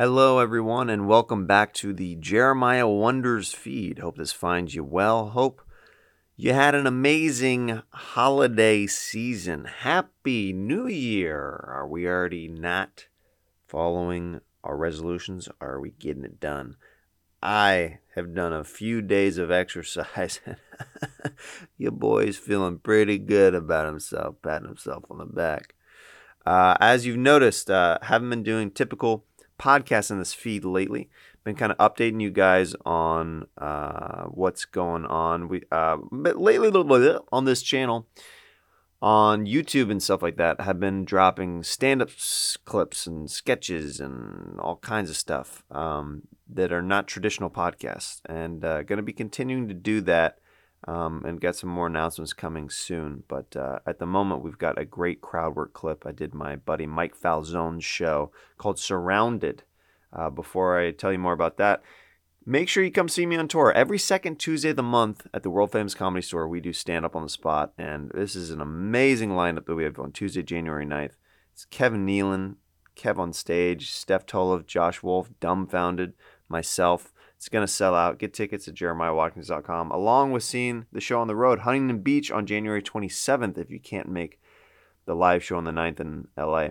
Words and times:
Hello, 0.00 0.38
everyone, 0.38 0.88
and 0.90 1.08
welcome 1.08 1.44
back 1.44 1.74
to 1.74 1.92
the 1.92 2.14
Jeremiah 2.14 2.86
Wonders 2.86 3.52
feed. 3.52 3.98
Hope 3.98 4.16
this 4.16 4.30
finds 4.30 4.72
you 4.72 4.84
well. 4.84 5.30
Hope 5.30 5.60
you 6.36 6.52
had 6.52 6.76
an 6.76 6.86
amazing 6.86 7.82
holiday 7.90 8.86
season. 8.86 9.64
Happy 9.64 10.52
New 10.52 10.86
Year! 10.86 11.40
Are 11.66 11.88
we 11.88 12.06
already 12.06 12.46
not 12.46 13.08
following 13.66 14.40
our 14.62 14.76
resolutions? 14.76 15.48
Are 15.60 15.80
we 15.80 15.90
getting 15.90 16.22
it 16.22 16.38
done? 16.38 16.76
I 17.42 17.98
have 18.14 18.36
done 18.36 18.52
a 18.52 18.62
few 18.62 19.02
days 19.02 19.36
of 19.36 19.50
exercise. 19.50 20.38
Your 21.76 21.90
boy's 21.90 22.38
feeling 22.38 22.78
pretty 22.78 23.18
good 23.18 23.52
about 23.52 23.86
himself, 23.86 24.36
patting 24.44 24.68
himself 24.68 25.02
on 25.10 25.18
the 25.18 25.26
back. 25.26 25.74
Uh, 26.46 26.76
as 26.78 27.04
you've 27.04 27.18
noticed, 27.18 27.68
uh, 27.68 27.98
haven't 28.02 28.30
been 28.30 28.44
doing 28.44 28.70
typical 28.70 29.24
podcasts 29.58 30.10
in 30.10 30.18
this 30.18 30.32
feed 30.34 30.64
lately. 30.64 31.10
Been 31.44 31.56
kind 31.56 31.72
of 31.72 31.78
updating 31.78 32.20
you 32.20 32.30
guys 32.30 32.74
on 32.84 33.46
uh, 33.56 34.24
what's 34.24 34.64
going 34.64 35.06
on. 35.06 35.48
We 35.48 35.62
uh, 35.72 35.96
but 36.12 36.38
lately 36.38 36.70
on 37.32 37.44
this 37.44 37.62
channel, 37.62 38.06
on 39.00 39.46
YouTube 39.46 39.90
and 39.90 40.02
stuff 40.02 40.22
like 40.22 40.36
that, 40.36 40.60
have 40.60 40.78
been 40.80 41.04
dropping 41.04 41.62
stand-up 41.62 42.10
clips 42.64 43.06
and 43.06 43.30
sketches 43.30 44.00
and 44.00 44.58
all 44.60 44.76
kinds 44.76 45.08
of 45.08 45.16
stuff 45.16 45.64
um, 45.70 46.22
that 46.52 46.72
are 46.72 46.82
not 46.82 47.06
traditional 47.06 47.48
podcasts, 47.48 48.20
and 48.26 48.64
uh, 48.64 48.82
going 48.82 48.98
to 48.98 49.02
be 49.02 49.12
continuing 49.12 49.68
to 49.68 49.74
do 49.74 50.00
that. 50.02 50.38
Um, 50.86 51.24
and 51.26 51.40
got 51.40 51.56
some 51.56 51.70
more 51.70 51.88
announcements 51.88 52.32
coming 52.32 52.70
soon. 52.70 53.24
But 53.26 53.56
uh, 53.56 53.80
at 53.84 53.98
the 53.98 54.06
moment, 54.06 54.44
we've 54.44 54.58
got 54.58 54.78
a 54.78 54.84
great 54.84 55.20
crowd 55.20 55.56
work 55.56 55.72
clip. 55.72 56.06
I 56.06 56.12
did 56.12 56.34
my 56.34 56.54
buddy 56.54 56.86
Mike 56.86 57.18
Falzone's 57.18 57.84
show 57.84 58.30
called 58.58 58.78
Surrounded. 58.78 59.64
Uh, 60.12 60.30
before 60.30 60.78
I 60.78 60.92
tell 60.92 61.12
you 61.12 61.18
more 61.18 61.32
about 61.32 61.56
that, 61.58 61.82
make 62.46 62.68
sure 62.68 62.84
you 62.84 62.92
come 62.92 63.08
see 63.08 63.26
me 63.26 63.36
on 63.36 63.48
tour. 63.48 63.72
Every 63.72 63.98
second 63.98 64.38
Tuesday 64.38 64.70
of 64.70 64.76
the 64.76 64.82
month 64.82 65.26
at 65.34 65.42
the 65.42 65.50
world 65.50 65.72
famous 65.72 65.94
comedy 65.94 66.22
store, 66.22 66.48
we 66.48 66.60
do 66.60 66.72
stand 66.72 67.04
up 67.04 67.16
on 67.16 67.24
the 67.24 67.28
spot. 67.28 67.72
And 67.76 68.10
this 68.14 68.36
is 68.36 68.50
an 68.50 68.60
amazing 68.60 69.30
lineup 69.30 69.66
that 69.66 69.74
we 69.74 69.84
have 69.84 69.98
on 69.98 70.12
Tuesday, 70.12 70.42
January 70.44 70.86
9th. 70.86 71.16
It's 71.52 71.64
Kevin 71.66 72.06
Nealon, 72.06 72.54
Kev 72.96 73.18
on 73.18 73.32
stage, 73.32 73.90
Steph 73.90 74.26
Tolev, 74.26 74.66
Josh 74.66 75.02
Wolf, 75.02 75.30
Dumbfounded, 75.40 76.14
myself. 76.48 77.12
It's 77.38 77.48
going 77.48 77.64
to 77.64 77.72
sell 77.72 77.94
out. 77.94 78.18
Get 78.18 78.34
tickets 78.34 78.66
at 78.66 78.74
jeremiahwatkins.com, 78.74 79.92
along 79.92 80.32
with 80.32 80.42
seeing 80.42 80.86
the 80.90 81.00
show 81.00 81.20
on 81.20 81.28
the 81.28 81.36
road, 81.36 81.60
Huntington 81.60 82.00
Beach 82.00 82.32
on 82.32 82.46
January 82.46 82.82
27th, 82.82 83.56
if 83.56 83.70
you 83.70 83.78
can't 83.78 84.08
make 84.08 84.40
the 85.06 85.14
live 85.14 85.44
show 85.44 85.56
on 85.56 85.62
the 85.62 85.70
9th 85.70 86.00
in 86.00 86.26
LA. 86.36 86.70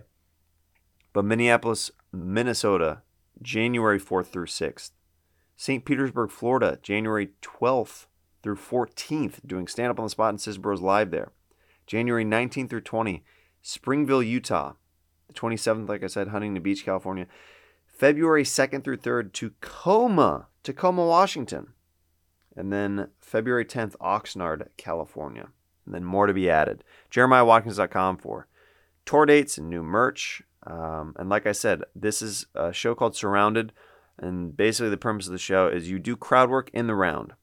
But 1.13 1.23
Minneapolis, 1.23 1.89
Minnesota, 2.11 3.01
January 3.41 3.97
4th 3.99 4.27
through 4.27 4.47
6th. 4.47 4.91
St. 5.55 5.85
Petersburg, 5.85 6.31
Florida, 6.31 6.77
January 6.83 7.29
12th 7.41 8.07
through 8.43 8.57
14th, 8.57 9.47
doing 9.47 9.67
stand 9.67 9.89
up 9.89 9.99
on 9.99 10.05
the 10.05 10.09
spot 10.09 10.29
and 10.29 10.41
Sis 10.41 10.57
live 10.57 11.11
there. 11.11 11.31
January 11.87 12.25
19th 12.25 12.69
through 12.69 12.81
20, 12.81 13.23
Springville, 13.61 14.21
Utah. 14.21 14.73
The 15.29 15.33
27th, 15.33 15.87
like 15.87 16.03
I 16.03 16.07
said, 16.07 16.27
Huntington 16.27 16.61
Beach, 16.61 16.83
California. 16.83 17.25
February 17.97 18.43
2nd 18.43 18.83
through 18.83 18.97
3rd, 18.97 19.33
Tacoma, 19.33 20.47
Tacoma, 20.63 21.05
Washington. 21.05 21.73
And 22.55 22.71
then 22.71 23.09
February 23.19 23.65
10th, 23.65 23.95
Oxnard, 23.97 24.67
California. 24.77 25.49
And 25.85 25.95
then 25.95 26.03
more 26.03 26.27
to 26.27 26.33
be 26.33 26.49
added. 26.49 26.83
JeremiahWatkins.com 27.11 28.17
for 28.17 28.47
tour 29.05 29.25
dates 29.25 29.57
and 29.57 29.69
new 29.69 29.83
merch. 29.83 30.41
Um, 30.65 31.15
and 31.17 31.29
like 31.29 31.47
I 31.47 31.51
said, 31.53 31.83
this 31.95 32.21
is 32.21 32.45
a 32.53 32.73
show 32.73 32.93
called 32.93 33.15
Surrounded. 33.15 33.73
And 34.19 34.55
basically, 34.55 34.89
the 34.89 34.97
premise 34.97 35.27
of 35.27 35.31
the 35.31 35.37
show 35.37 35.67
is 35.67 35.89
you 35.89 35.99
do 35.99 36.15
crowd 36.15 36.49
work 36.49 36.69
in 36.73 36.87
the 36.87 36.95
round. 36.95 37.33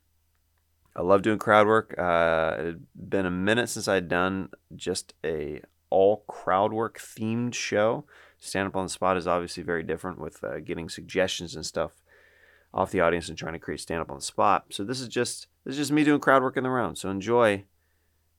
I 0.97 1.03
love 1.03 1.23
doing 1.23 1.39
crowd 1.39 1.67
work. 1.67 1.95
Uh, 1.99 2.57
it 2.59 2.65
had 2.65 2.87
been 2.95 3.27
a 3.27 3.31
minute 3.31 3.69
since 3.69 3.89
I'd 3.89 4.09
done 4.09 4.51
just 4.77 5.15
a 5.25 5.63
all 5.91 6.25
crowd 6.27 6.73
work 6.73 6.99
themed 6.99 7.55
show. 7.55 8.05
Stand 8.45 8.69
up 8.69 8.77
on 8.77 8.85
the 8.85 8.91
spot 8.91 9.17
is 9.17 9.27
obviously 9.27 9.63
very 9.63 9.83
different 9.83 10.21
with 10.21 10.45
uh, 10.45 10.61
getting 10.61 10.91
suggestions 10.91 11.55
and 11.55 11.65
stuff 11.65 11.93
off 12.75 12.91
the 12.91 13.01
audience 13.01 13.29
and 13.29 13.39
trying 13.39 13.55
to 13.55 13.59
create 13.59 13.81
stand 13.81 14.03
up 14.03 14.11
on 14.11 14.19
the 14.19 14.23
spot. 14.23 14.67
So 14.71 14.85
this 14.85 15.01
is 15.01 15.09
just 15.09 15.47
this 15.65 15.73
is 15.73 15.79
just 15.79 15.93
me 15.93 16.05
doing 16.05 16.21
crowd 16.21 16.43
work 16.43 16.57
in 16.59 16.63
the 16.65 16.71
round. 16.71 16.99
So 16.99 17.09
enjoy 17.09 17.65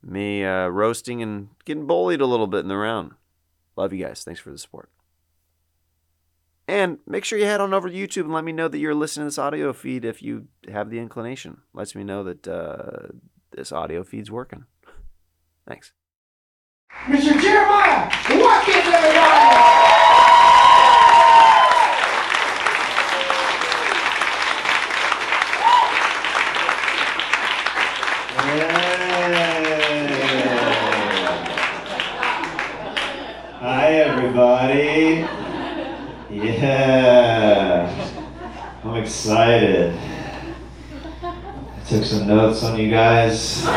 me 0.03 0.45
uh, 0.45 0.67
roasting 0.67 1.23
and 1.23 1.49
getting 1.66 1.88
bullied 1.88 2.21
a 2.21 2.27
little 2.27 2.45
bit 2.45 2.59
in 2.59 2.67
the 2.67 2.77
round. 2.77 3.13
Love 3.75 3.93
you 3.93 4.05
guys. 4.05 4.23
Thanks 4.23 4.39
for 4.39 4.51
the 4.51 4.59
support. 4.59 4.89
And 6.67 6.99
make 7.07 7.25
sure 7.25 7.39
you 7.39 7.45
head 7.45 7.61
on 7.61 7.73
over 7.73 7.89
to 7.89 7.95
YouTube 7.95 8.25
and 8.25 8.33
let 8.33 8.43
me 8.43 8.51
know 8.51 8.67
that 8.67 8.77
you're 8.77 8.95
listening 8.95 9.23
to 9.23 9.27
this 9.27 9.39
audio 9.39 9.73
feed 9.73 10.05
if 10.05 10.22
you 10.22 10.47
have 10.72 10.89
the 10.89 10.99
inclination. 10.99 11.61
Lets 11.73 11.95
me 11.95 12.03
know 12.03 12.23
that 12.23 12.47
uh, 12.47 13.07
this 13.51 13.72
audio 13.72 14.03
feed's 14.03 14.31
working. 14.31 14.66
Thanks. 15.67 15.93
Mr. 17.05 17.39
Jeremiah, 17.41 18.09
everybody! 18.29 18.72
Hi, 19.17 19.44
I'm 38.95 39.03
excited. 39.03 39.94
I 41.22 41.83
took 41.85 42.06
some 42.06 42.28
notes 42.29 42.63
on 42.63 42.79
you 42.79 42.89
guys. 42.89 43.67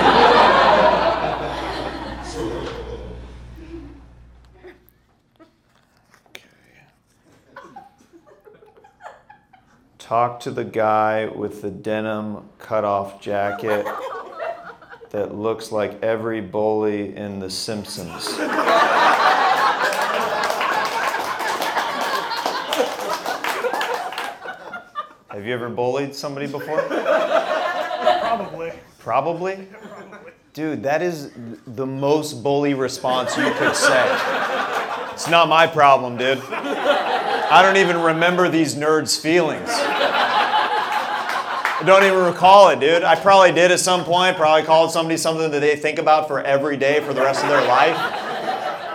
okay. 6.28 6.44
Talk 9.98 10.38
to 10.38 10.52
the 10.52 10.62
guy 10.62 11.26
with 11.26 11.62
the 11.62 11.72
denim 11.72 12.48
cutoff 12.60 13.20
jacket 13.20 13.84
that 15.10 15.34
looks 15.34 15.72
like 15.72 16.00
every 16.00 16.40
bully 16.40 17.16
in 17.16 17.40
The 17.40 17.50
Simpsons. 17.50 18.38
Have 25.38 25.46
you 25.46 25.54
ever 25.54 25.68
bullied 25.68 26.16
somebody 26.16 26.48
before? 26.48 26.82
Probably. 26.82 28.72
Probably? 28.98 29.68
Dude, 30.52 30.82
that 30.82 31.00
is 31.00 31.30
the 31.64 31.86
most 31.86 32.42
bully 32.42 32.74
response 32.74 33.36
you 33.36 33.48
could 33.52 33.76
say. 33.76 34.18
It's 35.12 35.28
not 35.28 35.48
my 35.48 35.68
problem, 35.68 36.16
dude. 36.16 36.42
I 36.50 37.62
don't 37.62 37.76
even 37.76 38.02
remember 38.02 38.48
these 38.48 38.74
nerds' 38.74 39.16
feelings. 39.16 39.68
I 41.70 41.84
don't 41.86 42.02
even 42.02 42.18
recall 42.18 42.70
it, 42.70 42.80
dude. 42.80 43.04
I 43.04 43.14
probably 43.14 43.52
did 43.52 43.70
at 43.70 43.78
some 43.78 44.02
point, 44.04 44.36
probably 44.36 44.64
called 44.64 44.90
somebody 44.90 45.18
something 45.18 45.52
that 45.52 45.60
they 45.60 45.76
think 45.76 46.00
about 46.00 46.26
for 46.26 46.40
every 46.40 46.76
day 46.76 46.98
for 46.98 47.14
the 47.14 47.20
rest 47.20 47.44
of 47.44 47.48
their 47.48 47.64
life. 47.64 47.96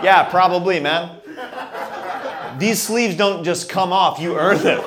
Yeah, 0.04 0.24
probably, 0.24 0.78
man. 0.78 1.22
These 2.58 2.82
sleeves 2.82 3.16
don't 3.16 3.44
just 3.44 3.70
come 3.70 3.94
off, 3.94 4.20
you 4.20 4.36
earn 4.38 4.58
them. 4.58 4.84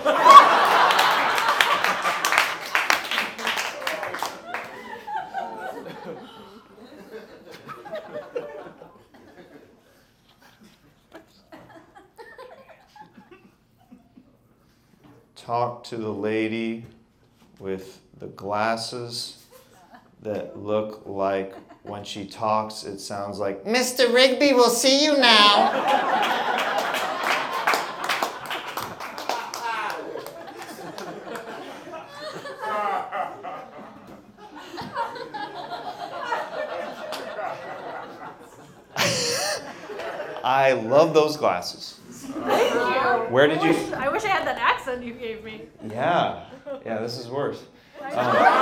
Talk 15.47 15.85
to 15.85 15.95
the 15.95 16.11
lady 16.11 16.83
with 17.57 18.01
the 18.19 18.27
glasses 18.27 19.45
that 20.21 20.59
look 20.59 21.03
like 21.05 21.55
when 21.83 22.03
she 22.03 22.25
talks, 22.25 22.83
it 22.83 22.99
sounds 22.99 23.39
like, 23.39 23.63
Mr. 23.63 24.13
Rigby, 24.13 24.51
we'll 24.51 24.69
see 24.69 25.05
you 25.05 25.17
now. 25.17 25.71
I 40.43 40.73
love 40.73 41.13
those 41.13 41.37
glasses. 41.37 41.97
Thank 42.09 42.73
you. 42.73 43.07
Where 43.33 43.47
did 43.47 43.61
you? 43.61 43.73
I 43.95 44.09
wish 44.09 44.23
I 44.23 44.29
had 44.29 44.46
accent 44.87 45.05
you 45.05 45.13
gave 45.13 45.43
me. 45.43 45.61
Yeah, 45.89 46.45
yeah, 46.85 46.99
this 46.99 47.17
is 47.17 47.27
worse. 47.27 47.63
Um, 48.01 48.09
uh, 48.13 48.53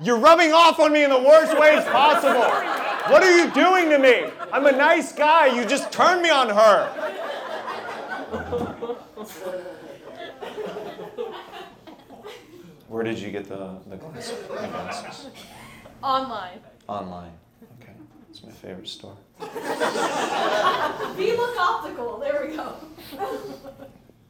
You're 0.00 0.18
rubbing 0.18 0.52
off 0.52 0.80
on 0.80 0.92
me 0.92 1.04
in 1.04 1.10
the 1.10 1.18
worst 1.18 1.56
ways 1.58 1.84
possible. 1.84 2.42
What 3.12 3.22
are 3.22 3.36
you 3.36 3.50
doing 3.52 3.88
to 3.90 3.98
me? 3.98 4.24
I'm 4.52 4.66
a 4.66 4.72
nice 4.72 5.12
guy. 5.12 5.46
You 5.46 5.64
just 5.64 5.92
turned 5.92 6.22
me 6.22 6.30
on 6.30 6.48
her. 6.48 6.88
Where 12.88 13.04
did 13.04 13.18
you 13.18 13.30
get 13.30 13.48
the, 13.48 13.78
the 13.88 13.96
glasses? 13.96 14.38
The 14.48 14.54
glasses? 14.54 15.28
Online. 16.02 16.58
Online. 16.88 17.32
Okay. 18.42 18.50
It's 18.50 18.62
my 18.62 18.68
favorite 18.68 18.88
store. 18.88 19.16
V 21.16 21.32
look 21.36 21.56
optical. 21.58 22.18
There 22.18 22.46
we 22.46 22.56
go. 22.56 22.74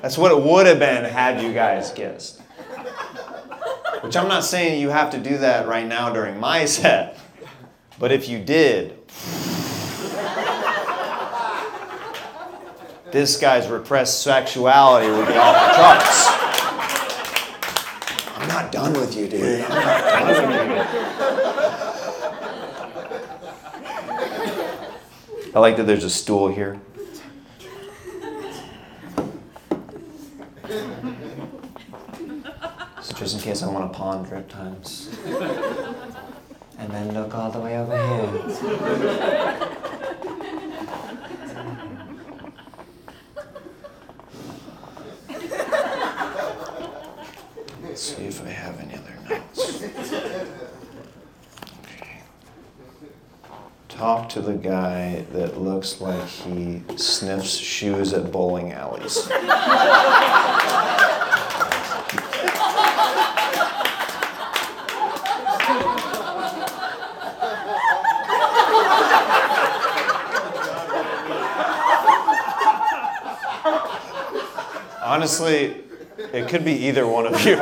That's 0.00 0.16
what 0.16 0.32
it 0.32 0.40
would 0.42 0.66
have 0.66 0.78
been 0.78 1.04
had 1.04 1.42
you 1.42 1.52
guys 1.52 1.92
guessed. 1.92 2.40
Which 4.00 4.16
I'm 4.16 4.28
not 4.28 4.44
saying 4.44 4.80
you 4.80 4.88
have 4.88 5.10
to 5.10 5.18
do 5.18 5.36
that 5.38 5.68
right 5.68 5.86
now 5.86 6.10
during 6.10 6.40
my 6.40 6.64
set, 6.64 7.18
but 7.98 8.10
if 8.10 8.26
you 8.28 8.38
did, 8.38 8.96
this 13.12 13.36
guy's 13.38 13.68
repressed 13.68 14.22
sexuality 14.22 15.10
would 15.10 15.26
be 15.26 15.34
off 15.36 15.54
the 15.54 15.72
charts. 15.76 16.26
I'm 18.38 18.48
not 18.48 18.72
done 18.72 18.94
with 18.94 19.14
you, 19.14 19.28
dude. 19.28 19.60
I'm 19.62 19.68
not 19.68 20.04
done 20.04 20.68
with 20.70 20.94
you. 20.94 22.07
I 25.58 25.60
like 25.60 25.76
that 25.78 25.88
there's 25.88 26.04
a 26.04 26.08
stool 26.08 26.46
here. 26.46 26.80
So 33.02 33.16
just 33.16 33.34
in 33.34 33.40
case 33.40 33.64
I 33.64 33.66
want 33.66 33.92
to 33.92 33.98
pawn 33.98 34.22
drip 34.22 34.48
times. 34.48 35.10
And 36.78 36.92
then 36.92 37.12
look 37.12 37.34
all 37.34 37.50
the 37.50 37.58
way 37.58 37.76
over 37.76 37.96
here. 37.96 38.30
Let's 47.82 48.00
see 48.00 48.26
if 48.26 48.40
I 48.46 48.50
have 48.50 48.78
any 48.78 48.94
other 48.94 49.16
notes. 49.28 49.82
Okay. 51.82 52.22
Talk 53.98 54.28
to 54.28 54.40
the 54.40 54.52
guy 54.54 55.24
that 55.32 55.60
looks 55.60 56.00
like 56.00 56.24
he 56.28 56.84
sniffs 56.94 57.50
shoes 57.50 58.12
at 58.12 58.30
bowling 58.30 58.70
alleys. 58.70 59.28
Honestly, 75.02 75.82
it 76.32 76.46
could 76.48 76.64
be 76.64 76.70
either 76.86 77.04
one 77.04 77.26
of 77.26 77.44
you. 77.44 77.56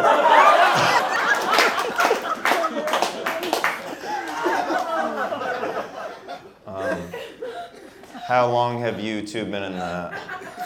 How 8.37 8.53
long 8.53 8.79
have 8.81 9.01
you 9.01 9.23
two 9.23 9.47
been 9.47 9.63
in 9.63 9.73
the 9.79 10.15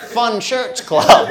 Fun 0.09 0.41
Shirts 0.41 0.81
Club? 0.81 1.29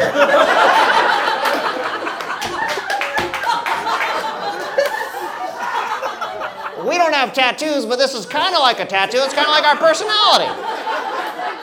we 6.87 6.97
don't 6.97 7.13
have 7.13 7.33
tattoos, 7.33 7.85
but 7.85 7.97
this 7.97 8.13
is 8.13 8.25
kind 8.25 8.55
of 8.55 8.61
like 8.61 8.79
a 8.79 8.85
tattoo. 8.85 9.17
It's 9.17 9.33
kind 9.33 9.47
of 9.47 9.51
like 9.51 9.65
our 9.65 9.75
personality. 9.75 10.49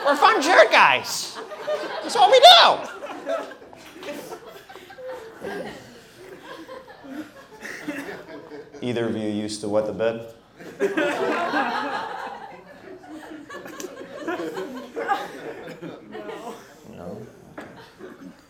We're 0.05 0.15
fun 0.15 0.43
shirt 0.43 0.71
guys. 0.71 1.35
That's 2.03 2.13
what 2.13 2.29
we 2.29 2.39
do. 2.39 2.77
Either 8.83 9.07
of 9.07 9.17
you 9.17 9.27
used 9.27 9.61
to 9.61 9.69
wet 9.69 9.87
the 9.87 9.93
bed? 9.93 10.35
No? 16.97 17.21
Okay. 17.57 17.67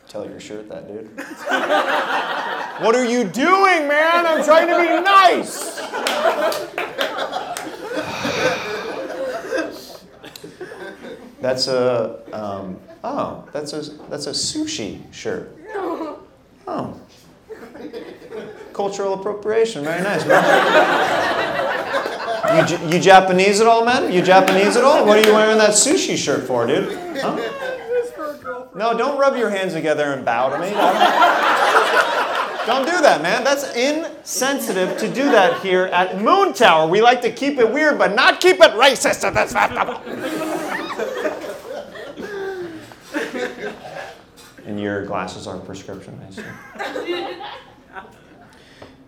Tell 0.07 0.27
your 0.27 0.36
shirt 0.47 0.69
that, 0.69 0.87
dude. 0.87 1.09
what 2.85 2.95
are 2.95 3.03
you 3.03 3.25
doing, 3.25 3.85
man? 3.85 4.25
I'm 4.25 4.41
trying 4.45 4.69
to 4.69 4.77
be 4.77 4.87
nice. 5.03 5.75
That's 11.41 11.67
a 11.67 12.19
um, 12.33 12.79
oh, 13.03 13.47
that's 13.53 13.71
a 13.71 13.81
that's 14.09 14.25
a 14.25 14.31
sushi 14.31 15.01
shirt. 15.13 15.55
Oh, 16.67 16.99
cultural 18.73 19.13
appropriation. 19.13 19.83
Very 19.83 20.01
nice. 20.01 20.25
You, 22.71 22.77
you 22.89 22.99
Japanese 22.99 23.61
at 23.61 23.67
all, 23.67 23.85
man? 23.85 24.11
You 24.11 24.23
Japanese 24.23 24.75
at 24.75 24.83
all? 24.83 25.05
What 25.05 25.19
are 25.19 25.27
you 25.27 25.33
wearing 25.33 25.59
that 25.59 25.71
sushi 25.71 26.17
shirt 26.17 26.47
for, 26.47 26.65
dude? 26.65 26.91
Huh? 27.17 27.37
No, 28.77 28.95
don't 28.95 29.17
rub 29.17 29.35
your 29.35 29.49
hands 29.49 29.73
together 29.73 30.13
and 30.13 30.23
bow 30.23 30.49
to 30.49 30.59
me. 30.59 30.69
Don't 32.67 32.85
do 32.85 33.01
that, 33.01 33.21
man. 33.23 33.45
That's 33.45 33.73
insensitive 33.75 34.97
to 34.97 35.07
do 35.07 35.31
that 35.31 35.61
here 35.61 35.85
at 35.85 36.17
Moontower. 36.17 36.89
We 36.89 37.01
like 37.01 37.21
to 37.21 37.31
keep 37.31 37.59
it 37.59 37.71
weird, 37.71 37.97
but 37.97 38.13
not 38.13 38.41
keep 38.41 38.57
it 38.57 38.71
racist. 38.73 39.25
and 39.25 39.33
That's 39.33 39.53
not. 39.53 40.05
And 44.65 44.79
your 44.79 45.05
glasses 45.05 45.47
are 45.47 45.57
prescription, 45.59 46.19
I 46.27 46.31
see. 46.31 46.43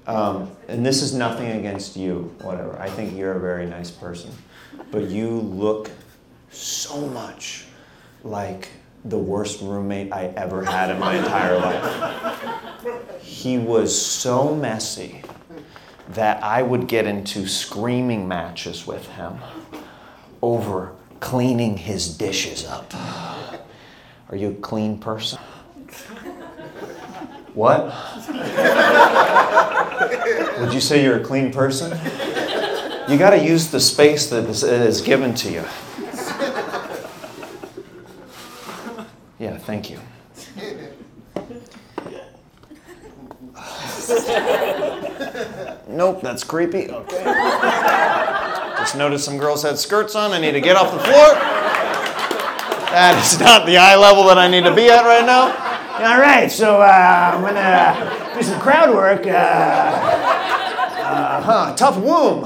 Um, 0.08 0.50
and 0.70 0.86
this 0.86 1.02
is 1.04 1.14
nothing 1.14 1.52
against 1.52 1.98
you, 1.98 2.34
whatever. 2.42 2.80
I 2.80 2.90
think 2.90 3.16
you're 3.16 3.34
a 3.34 3.40
very 3.40 3.68
nice 3.68 3.92
person. 3.92 4.32
But 4.90 5.10
you 5.10 5.30
look 5.30 5.92
so 6.50 7.06
much 7.08 7.66
like 8.24 8.70
the 9.06 9.18
worst 9.18 9.62
roommate 9.62 10.12
I 10.12 10.26
ever 10.36 10.64
had 10.64 10.90
in 10.92 11.00
my 11.00 11.16
entire 11.16 11.58
life. 11.58 13.22
He 13.22 13.58
was 13.58 14.00
so 14.00 14.56
messy 14.56 15.22
that 16.10 16.44
I 16.44 16.62
would 16.64 16.88
get 16.88 17.06
into 17.06 17.48
screaming 17.48 18.28
matches 18.28 18.86
with 18.86 19.08
him 19.10 19.38
over 20.42 20.94
cleaning 21.20 21.78
his 21.78 22.18
dishes 22.18 22.66
up. 22.66 22.94
Are 24.30 24.36
you 24.36 24.50
a 24.50 24.56
clean 24.56 24.98
person? 25.00 25.40
What? 27.54 27.94
Would 30.60 30.74
you 30.74 30.82
say 30.82 31.04
you're 31.04 31.20
a 31.20 31.24
clean 31.24 31.52
person? 31.52 31.92
You 33.10 33.18
got 33.18 33.32
to 33.32 33.44
use 33.44 33.72
the 33.72 33.80
space 33.80 34.30
that 34.30 34.46
is, 34.46 35.02
given 35.02 35.34
to 35.36 35.52
you. 35.52 35.64
Yeah, 39.40 39.59
thank 39.70 39.92
you. 39.92 40.00
Nope, 45.88 46.22
that's 46.24 46.44
creepy. 46.44 46.90
Okay. 46.90 47.24
Just 48.80 48.96
noticed 48.96 49.26
some 49.26 49.38
girls 49.38 49.62
had 49.62 49.78
skirts 49.78 50.16
on. 50.16 50.32
I 50.32 50.40
need 50.40 50.54
to 50.54 50.62
get 50.62 50.76
off 50.76 50.92
the 50.92 50.98
floor. 50.98 51.36
That 52.90 53.22
is 53.24 53.40
not 53.40 53.68
the 53.68 53.78
eye 53.78 53.96
level 53.96 54.24
that 54.24 54.40
I 54.40 54.48
need 54.48 54.64
to 54.64 54.74
be 54.74 54.90
at 54.90 55.06
right 55.06 55.24
now. 55.26 55.54
All 56.00 56.20
right, 56.20 56.52
so 56.52 56.82
uh, 56.82 57.32
I'm 57.36 57.42
gonna 57.42 58.34
do 58.34 58.42
some 58.42 58.60
crowd 58.60 58.96
work. 58.96 59.28
Uh, 59.28 59.30
uh, 59.30 60.36
Huh, 61.42 61.76
tough 61.76 61.98
womb. 61.98 62.44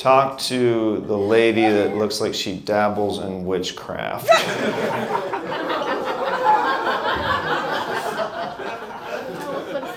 Talk 0.00 0.38
to 0.38 1.04
the 1.06 1.18
lady 1.18 1.60
that 1.60 1.94
looks 1.94 2.22
like 2.22 2.32
she 2.32 2.56
dabbles 2.56 3.18
in 3.18 3.44
witchcraft. 3.44 4.30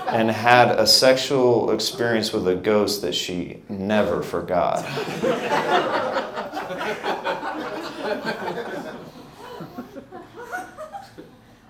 and 0.08 0.30
had 0.30 0.72
a 0.72 0.86
sexual 0.86 1.70
experience 1.70 2.34
with 2.34 2.46
a 2.46 2.54
ghost 2.54 3.00
that 3.00 3.14
she 3.14 3.62
never 3.70 4.22
forgot. 4.22 4.84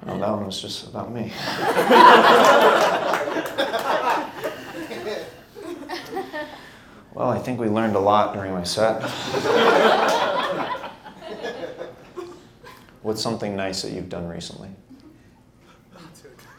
Well, 0.04 0.18
that 0.18 0.30
one 0.30 0.46
was 0.46 0.60
just 0.60 0.88
about 0.88 1.12
me. 1.12 1.32
well, 7.14 7.30
I 7.30 7.33
think 7.44 7.60
we 7.60 7.68
learned 7.68 7.94
a 7.94 8.00
lot 8.00 8.32
during 8.32 8.52
my 8.52 8.64
set. 8.64 9.02
What's 13.02 13.20
something 13.20 13.54
nice 13.54 13.82
that 13.82 13.92
you've 13.92 14.08
done 14.08 14.26
recently? 14.26 14.70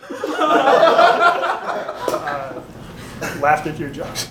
Uh, 0.08 0.22
laughed 3.42 3.66
at 3.66 3.80
your 3.80 3.90
jokes. 3.90 4.30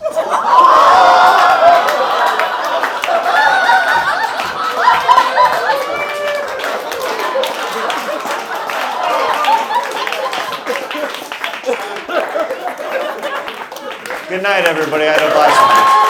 Good 14.29 14.43
night, 14.43 14.65
everybody. 14.67 15.05
I 15.05 15.13
had 15.13 15.23
a 15.23 15.31
blast. 15.35 16.04